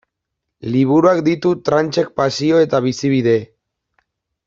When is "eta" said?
2.65-2.83